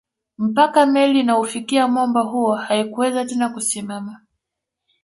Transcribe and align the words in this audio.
Mpaka 0.37 0.85
meli 0.85 1.19
inaufikia 1.19 1.87
mwamba 1.87 2.21
huo 2.21 2.55
haikuweza 2.55 3.25
tena 3.25 3.49
kusimama 3.49 4.21